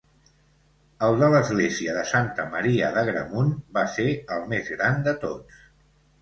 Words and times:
El 1.07 1.17
de 1.23 1.27
l’església 1.35 1.93
de 1.97 2.05
Santa 2.11 2.45
Maria 2.55 2.89
d’Agramunt 2.97 3.53
va 3.77 3.85
ser 3.97 4.07
el 4.37 4.49
més 4.55 4.73
gran 4.79 5.07
de 5.11 5.15
tots. 5.27 5.63